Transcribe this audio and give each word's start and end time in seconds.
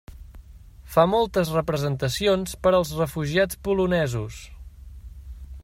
Fa 0.93 1.03
moltes 1.11 1.51
representacions 1.57 2.57
per 2.63 2.73
als 2.77 2.95
refugiats 3.03 3.61
polonesos. 3.69 4.41